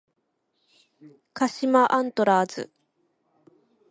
[1.35, 2.71] 鹿島アントラーズ